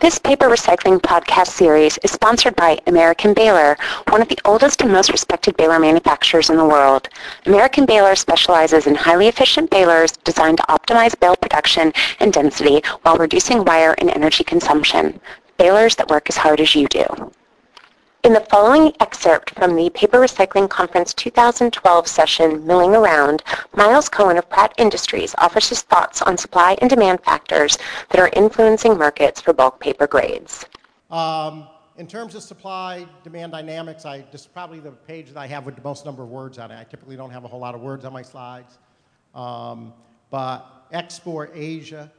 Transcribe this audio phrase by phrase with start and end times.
[0.00, 3.76] This paper recycling podcast series is sponsored by American Baler,
[4.08, 7.10] one of the oldest and most respected baler manufacturers in the world.
[7.44, 13.18] American Baler specializes in highly efficient balers designed to optimize bale production and density while
[13.18, 15.20] reducing wire and energy consumption.
[15.58, 17.04] Balers that work as hard as you do.
[18.22, 23.42] In the following excerpt from the Paper Recycling Conference 2012 session, Milling Around,
[23.74, 27.78] Myles Cohen of Pratt Industries offers his thoughts on supply and demand factors
[28.10, 30.66] that are influencing markets for bulk paper grades.
[31.10, 31.66] Um,
[31.96, 35.64] in terms of supply demand dynamics, I, this is probably the page that I have
[35.64, 36.78] with the most number of words on it.
[36.78, 38.78] I typically don't have a whole lot of words on my slides.
[39.34, 39.94] Um,
[40.30, 42.12] but export Asia,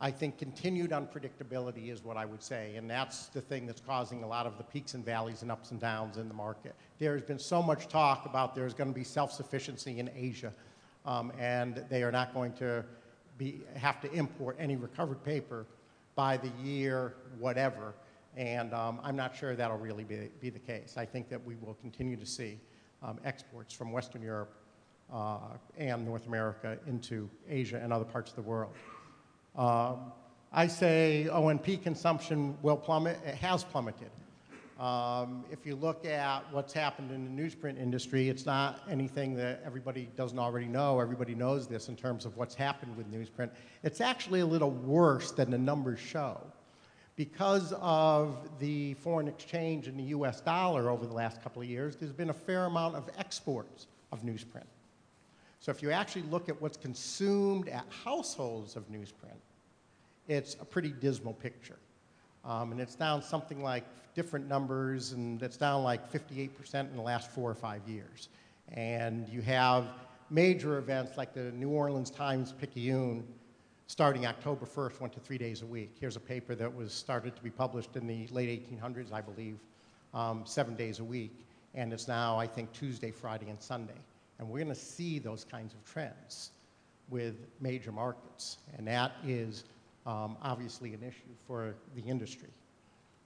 [0.00, 4.22] I think continued unpredictability is what I would say, and that's the thing that's causing
[4.22, 6.76] a lot of the peaks and valleys and ups and downs in the market.
[7.00, 10.52] There's been so much talk about there's going to be self-sufficiency in Asia,
[11.04, 12.84] um, and they are not going to
[13.38, 15.66] be, have to import any recovered paper
[16.14, 17.92] by the year whatever,
[18.36, 20.94] and um, I'm not sure that'll really be, be, the case.
[20.96, 22.60] I think that we will continue to see
[23.02, 24.54] um, exports from Western Europe
[25.12, 25.38] uh,
[25.76, 28.74] and North America into Asia and other parts of the world.
[29.58, 30.12] Um,
[30.52, 33.18] I say ONP consumption will plummet.
[33.26, 34.10] It has plummeted.
[34.78, 39.60] Um, if you look at what's happened in the newsprint industry, it's not anything that
[39.66, 41.00] everybody doesn't already know.
[41.00, 43.50] Everybody knows this in terms of what's happened with newsprint.
[43.82, 46.40] It's actually a little worse than the numbers show.
[47.16, 51.96] Because of the foreign exchange in the US dollar over the last couple of years,
[51.96, 54.66] there's been a fair amount of exports of newsprint.
[55.58, 59.40] So if you actually look at what's consumed at households of newsprint,
[60.28, 61.78] it's a pretty dismal picture.
[62.44, 63.84] Um, and it's down something like
[64.14, 68.28] different numbers, and it's down like 58% in the last four or five years.
[68.72, 69.88] And you have
[70.30, 73.24] major events like the New Orleans Times Picayune
[73.88, 75.96] starting October 1st, went to three days a week.
[75.98, 79.58] Here's a paper that was started to be published in the late 1800s, I believe,
[80.12, 81.46] um, seven days a week.
[81.74, 83.98] And it's now, I think, Tuesday, Friday, and Sunday.
[84.38, 86.50] And we're going to see those kinds of trends
[87.08, 88.58] with major markets.
[88.76, 89.64] And that is
[90.08, 92.48] um, obviously an issue for the industry.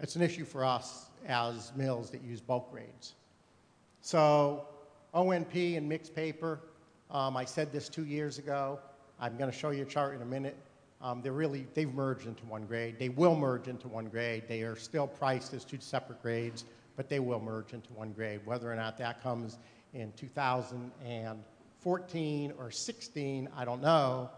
[0.00, 3.12] It's an issue for us as mills that use bulk grades.
[4.00, 4.64] So
[5.14, 6.58] ONP and mixed paper,
[7.10, 8.78] um, I said this two years ago.
[9.20, 10.56] I'm going to show you a chart in a minute.
[11.02, 12.98] Um, they're really, they've merged into one grade.
[12.98, 14.44] They will merge into one grade.
[14.48, 16.64] They are still priced as two separate grades,
[16.96, 18.40] but they will merge into one grade.
[18.46, 19.58] Whether or not that comes
[19.92, 24.30] in 2014 or 16, I don't know,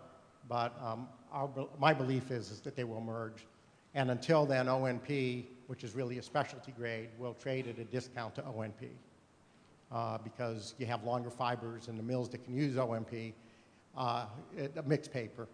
[0.49, 1.49] but um, our,
[1.79, 3.47] my belief is, is that they will merge.
[3.95, 8.35] And until then, ONP, which is really a specialty grade, will trade at a discount
[8.37, 8.89] to ONP
[9.91, 13.33] uh, because you have longer fibers and the mills that can use ONP,
[13.97, 14.27] uh,
[14.87, 15.47] mixed paper,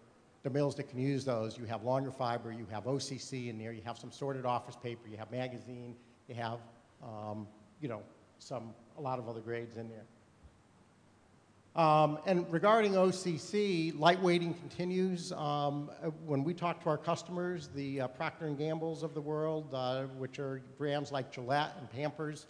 [0.43, 3.73] the mills that can use those, you have longer fiber, you have OCC in there,
[3.73, 5.95] you have some sorted office paper, you have magazine,
[6.29, 6.59] you have,
[7.03, 7.45] um,
[7.81, 8.01] you know,
[8.37, 10.05] some, a lot of other grades in there.
[11.79, 15.31] Um, and regarding OCC, lightweighting continues.
[15.31, 15.89] Um,
[16.25, 20.03] when we talk to our customers, the uh, Procter & Gamble's of the world, uh,
[20.17, 22.47] which are brands like Gillette and Pampers,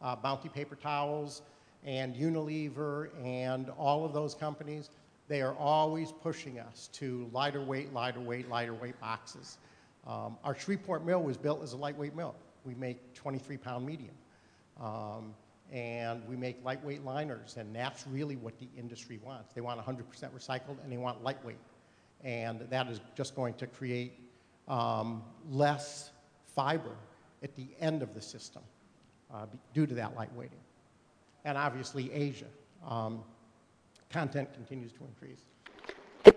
[0.00, 1.42] uh, Bounty Paper Towels,
[1.84, 4.88] and Unilever, and all of those companies,
[5.28, 9.58] they are always pushing us to lighter weight, lighter weight, lighter weight boxes.
[10.06, 12.34] Um, our Shreveport mill was built as a lightweight mill.
[12.64, 14.14] We make 23 pound medium.
[14.80, 15.34] Um,
[15.72, 19.52] and we make lightweight liners, and that's really what the industry wants.
[19.52, 21.58] They want 100% recycled, and they want lightweight.
[22.24, 24.12] And that is just going to create
[24.68, 26.10] um, less
[26.54, 26.96] fiber
[27.42, 28.62] at the end of the system
[29.32, 30.60] uh, due to that lightweighting.
[31.44, 32.46] And obviously, Asia.
[32.86, 33.22] Um,
[34.10, 35.44] content continues to increase.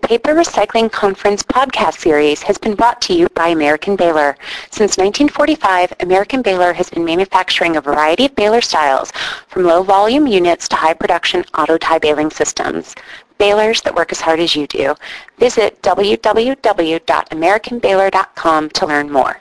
[0.04, 4.36] Paper Recycling Conference podcast series has been brought to you by American Baler.
[4.70, 9.10] Since 1945, American Baler has been manufacturing a variety of baler styles,
[9.48, 12.94] from low-volume units to high-production auto-tie baling systems.
[13.38, 14.94] Balers that work as hard as you do.
[15.38, 19.40] Visit www.americanbaler.com to learn more.